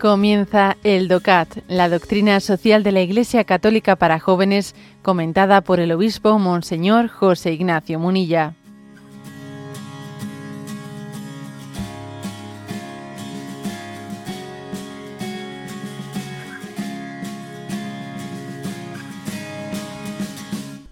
[0.00, 5.92] Comienza el DOCAT, la doctrina social de la Iglesia Católica para jóvenes, comentada por el
[5.92, 8.54] obispo Monseñor José Ignacio Munilla.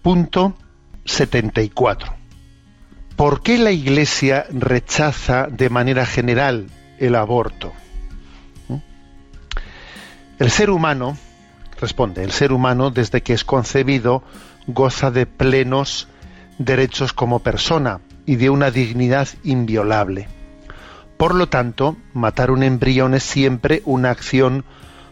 [0.03, 0.53] Punto
[1.05, 2.13] 74.
[3.15, 6.67] ¿Por qué la Iglesia rechaza de manera general
[6.99, 7.73] el aborto?
[10.39, 11.17] El ser humano,
[11.81, 14.23] responde, el ser humano desde que es concebido
[14.67, 16.07] goza de plenos
[16.57, 20.29] derechos como persona y de una dignidad inviolable.
[21.17, 24.63] Por lo tanto, matar un embrión es siempre una acción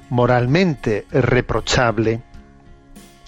[0.09, 2.21] moralmente reprochable,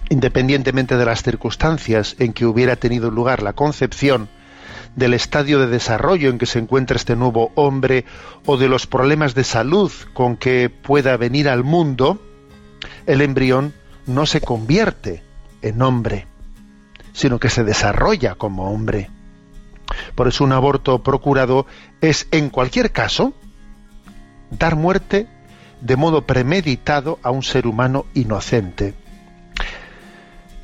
[0.09, 4.29] independientemente de las circunstancias en que hubiera tenido lugar la concepción,
[4.95, 8.05] del estadio de desarrollo en que se encuentra este nuevo hombre
[8.45, 12.21] o de los problemas de salud con que pueda venir al mundo,
[13.05, 13.73] el embrión
[14.05, 15.23] no se convierte
[15.61, 16.27] en hombre,
[17.13, 19.09] sino que se desarrolla como hombre.
[20.15, 21.65] Por eso un aborto procurado
[22.01, 23.33] es, en cualquier caso,
[24.51, 25.27] dar muerte
[25.81, 28.93] de modo premeditado a un ser humano inocente.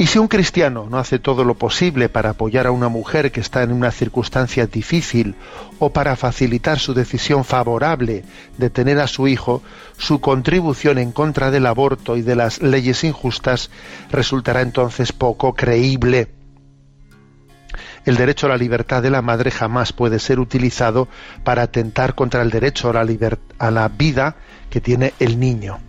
[0.05, 3.39] Y si un cristiano no hace todo lo posible para apoyar a una mujer que
[3.39, 5.33] está en una circunstancia difícil
[5.79, 8.23] o para facilitar su decisión favorable
[8.59, 9.63] de tener a su hijo,
[9.97, 13.71] su contribución en contra del aborto y de las leyes injustas
[14.11, 16.27] resultará entonces poco creíble.
[18.05, 21.07] El derecho a la libertad de la madre jamás puede ser utilizado
[21.43, 24.35] para atentar contra el derecho a la, vida
[24.69, 25.79] que tiene el niño.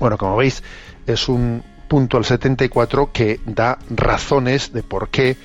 [0.00, 0.64] Bueno, como veis,
[1.06, 5.36] es un, punto al 74 que da razones de por qué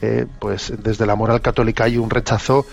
[0.00, 2.66] eh, pues desde la moral católica hay un rechazo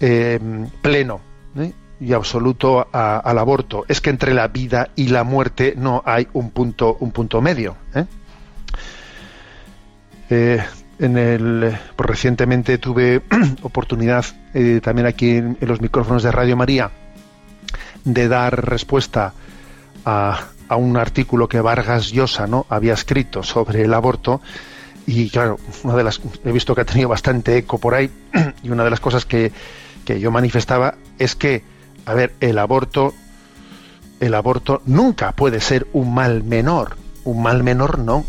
[0.00, 0.40] eh,
[0.82, 1.20] pleno
[1.56, 1.72] ¿eh?
[2.00, 6.50] y absoluto al aborto es que entre la vida y la muerte no hay un
[6.50, 7.76] punto un punto medio
[10.28, 13.22] en el pues recientemente tuve
[13.62, 14.24] oportunidad
[14.82, 16.90] también aquí en los micrófonos de Radio María
[18.04, 19.32] de dar respuesta
[20.04, 22.66] a, a un artículo que Vargas Llosa ¿no?
[22.68, 24.40] había escrito sobre el aborto
[25.06, 28.10] y claro, una de las he visto que ha tenido bastante eco por ahí
[28.62, 29.52] y una de las cosas que,
[30.04, 31.62] que yo manifestaba es que,
[32.06, 33.12] a ver, el aborto
[34.20, 38.24] el aborto nunca puede ser un mal menor, un mal menor no,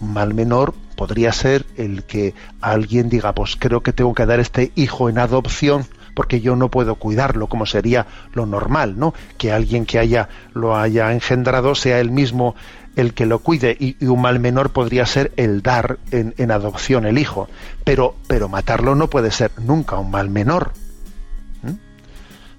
[0.00, 4.38] un mal menor podría ser el que alguien diga, pues creo que tengo que dar
[4.38, 9.14] este hijo en adopción porque yo no puedo cuidarlo, como sería lo normal, ¿no?
[9.36, 12.54] Que alguien que haya lo haya engendrado sea el mismo
[12.96, 17.18] el que lo cuide y, un mal menor podría ser el dar en, adopción el
[17.18, 17.48] hijo,
[17.82, 20.72] pero pero matarlo no puede ser nunca un mal menor.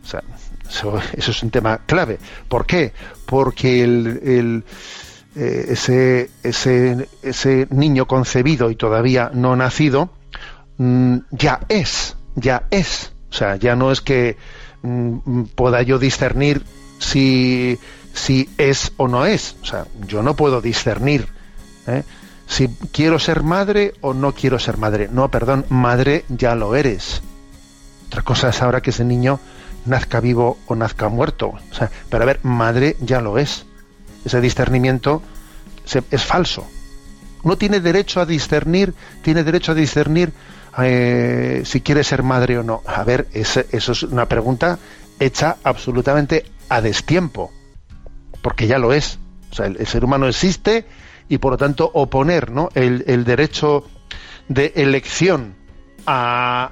[0.03, 0.21] O sea,
[0.69, 2.19] eso, es un tema clave.
[2.47, 2.93] ¿Por qué?
[3.25, 4.63] Porque el,
[5.35, 10.11] eh, ese, ese, ese niño concebido y todavía no nacido
[10.77, 14.37] mm, ya es, ya es o sea, ya no es que
[14.81, 16.63] mm, pueda yo discernir
[16.99, 17.77] si,
[18.13, 19.57] si es o no es.
[19.61, 21.27] O sea, yo no puedo discernir
[21.85, 22.03] ¿eh?
[22.47, 25.09] si quiero ser madre o no quiero ser madre.
[25.11, 27.21] No, perdón, madre ya lo eres.
[28.07, 29.41] Otra cosa es ahora que ese niño
[29.85, 31.55] nazca vivo o nazca muerto.
[31.71, 33.65] O sea, pero a ver, madre ya lo es.
[34.23, 35.21] Ese discernimiento
[36.09, 36.65] es falso.
[37.43, 38.93] No tiene derecho a discernir,
[39.23, 40.31] tiene derecho a discernir
[40.83, 42.81] eh, si quiere ser madre o no.
[42.85, 44.79] A ver, eso es una pregunta
[45.19, 47.51] hecha absolutamente a destiempo,
[48.41, 49.19] porque ya lo es.
[49.51, 50.85] O sea, el, ser humano existe
[51.29, 52.69] y por lo tanto oponer ¿no?
[52.73, 53.85] el, derecho
[54.49, 55.55] de elección
[56.05, 56.71] a,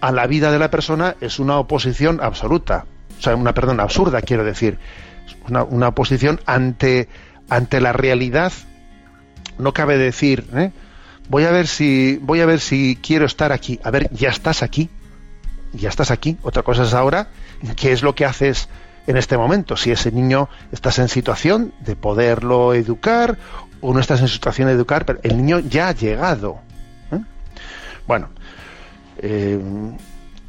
[0.00, 2.86] a, la vida de la persona es una oposición absoluta.
[3.18, 4.78] O sea, una perdón absurda, quiero decir.
[5.48, 7.08] Una, una oposición ante,
[7.48, 8.52] ante la realidad.
[9.58, 10.70] No cabe decir, ¿eh?
[11.30, 13.80] Voy a ver si voy a ver si quiero estar aquí.
[13.84, 14.90] A ver, ya estás aquí.
[15.72, 16.36] Ya estás aquí.
[16.42, 17.28] Otra cosa es ahora
[17.76, 18.68] qué es lo que haces
[19.06, 19.76] en este momento.
[19.76, 23.38] Si ese niño estás en situación de poderlo educar
[23.80, 26.58] o no estás en situación de educar, pero el niño ya ha llegado.
[27.12, 27.20] ¿eh?
[28.08, 28.30] Bueno,
[29.18, 29.58] eh,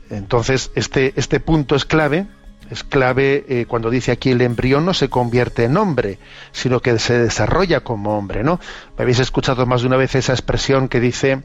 [0.10, 2.26] entonces este, este punto es clave
[2.72, 6.18] es clave eh, cuando dice aquí el embrión no se convierte en hombre,
[6.54, 8.62] sino que se desarrolla como hombre, ¿no?
[8.98, 11.44] Habéis escuchado más de una vez esa expresión que dice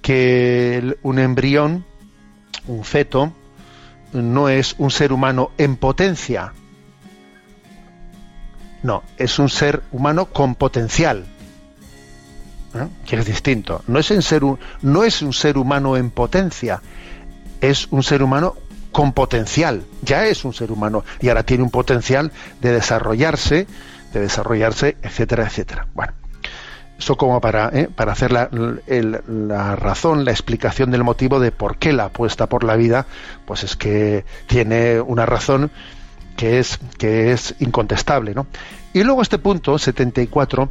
[0.00, 1.84] que un embrión,
[2.66, 3.34] un feto,
[4.14, 6.54] no es un ser humano en potencia.
[8.82, 11.26] No, es un ser humano con potencial.
[13.06, 13.82] Que es distinto.
[13.86, 14.42] No es, ser
[14.82, 16.80] no es un ser humano en potencia,
[17.60, 18.56] es un ser humano
[18.94, 22.30] con potencial, ya es un ser humano y ahora tiene un potencial
[22.60, 23.66] de desarrollarse,
[24.12, 25.88] de desarrollarse, etcétera, etcétera.
[25.94, 26.12] Bueno,
[26.96, 27.88] eso como para, ¿eh?
[27.92, 32.62] para hacer la, la, razón, la explicación del motivo de por qué la apuesta por
[32.62, 33.06] la vida,
[33.46, 35.72] pues es que tiene una razón
[36.36, 38.32] que es, que es incontestable.
[38.32, 38.46] ¿no?
[38.92, 40.68] Y luego este punto 74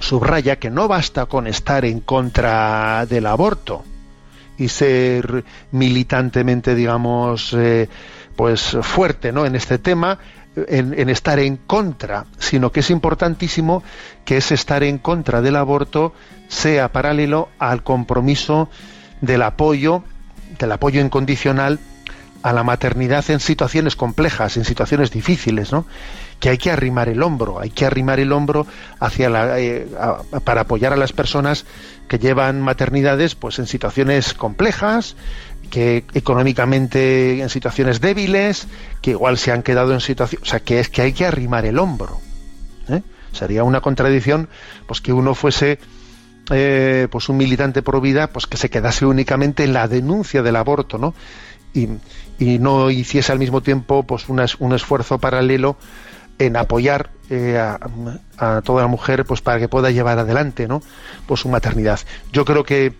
[0.00, 3.84] subraya que no basta con estar en contra del aborto
[4.58, 7.88] y ser militantemente, digamos, eh,
[8.36, 9.46] pues fuerte ¿no?
[9.46, 10.18] en este tema,
[10.66, 13.82] en, estar en contra, sino que es importantísimo
[14.24, 16.12] que ese estar en contra del aborto
[16.48, 18.68] sea paralelo al compromiso
[19.20, 20.02] del apoyo,
[20.58, 21.78] del apoyo incondicional
[22.42, 25.86] a la maternidad en situaciones complejas, en situaciones difíciles, ¿no?
[26.40, 28.66] Que hay que arrimar el hombro, hay que arrimar el hombro
[29.00, 29.88] hacia la, eh,
[30.44, 31.64] para apoyar a las personas
[32.08, 35.16] que llevan maternidades, pues en situaciones complejas,
[35.70, 38.68] que económicamente en situaciones débiles,
[39.02, 41.66] que igual se han quedado en situaciones, o sea, que es que hay que arrimar
[41.66, 42.20] el hombro.
[42.88, 43.02] ¿eh?
[43.32, 44.48] Sería una contradicción,
[44.86, 45.78] pues que uno fuese
[46.50, 50.56] eh, pues un militante pro vida, pues que se quedase únicamente en la denuncia del
[50.56, 51.14] aborto, ¿no?
[51.74, 51.88] Y,
[52.38, 54.40] y no hiciese al mismo tiempo pues un,
[54.72, 55.76] esfuerzo paralelo
[56.38, 60.82] en apoyar eh, a, toda la mujer pues para que pueda llevar adelante ¿no?
[61.26, 62.00] pues su maternidad
[62.32, 62.92] yo creo que,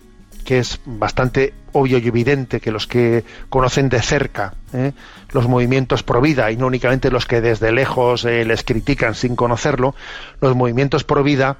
[0.45, 4.93] que es bastante obvio y evidente que los que conocen de cerca ¿eh?
[5.31, 9.37] los movimientos pro vida y no únicamente los que desde lejos eh, les critican sin
[9.37, 9.95] conocerlo
[10.41, 11.57] los movimientos pro vida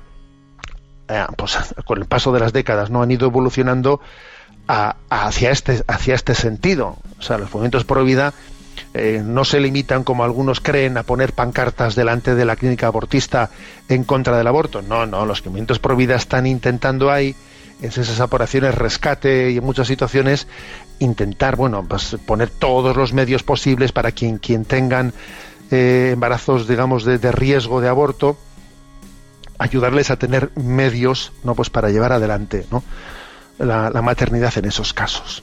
[1.39, 4.03] pues con el paso de las décadas no han ido evolucionando
[4.69, 6.99] hacia, este, hacia este sentido.
[7.19, 8.35] O sea, los movimientos pro vida
[8.95, 13.51] eh, no se limitan, como algunos creen, a poner pancartas delante de la clínica abortista
[13.89, 14.83] en contra del aborto.
[14.83, 17.35] No, no, los movimientos pro vida están intentando ahí,
[17.81, 20.47] en esas operaciones rescate y en muchas situaciones,
[20.99, 25.13] intentar, bueno, pues poner todos los medios posibles para quien, quien tengan
[25.71, 28.39] eh, embarazos, digamos, de, riesgo de aborto,
[29.59, 32.83] ayudarles a tener medios, no, pues para llevar adelante, ¿no?
[33.59, 35.43] la maternidad en esos casos.